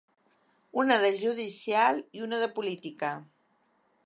Una 0.83 0.97
de 1.03 1.11
judicial 1.19 2.01
i 2.21 2.27
una 2.29 2.43
de 2.45 2.51
política. 2.59 3.15